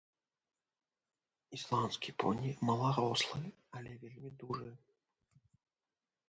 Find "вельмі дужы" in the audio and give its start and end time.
4.07-4.69